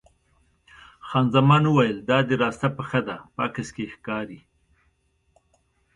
[1.07, 4.39] خان زمان وویل: دا دې راسته پښه ده، په عکس کې یې ښکاري.